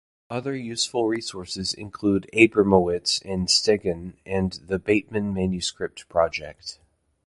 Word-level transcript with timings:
Other 0.31 0.55
useful 0.55 1.05
resources 1.05 1.75
include 1.75 2.27
Abramowitz 2.33 3.21
and 3.23 3.47
Stegun 3.47 4.15
and 4.25 4.53
the 4.53 4.79
Bateman 4.79 5.31
Manuscript 5.31 6.09
Project. 6.09 6.79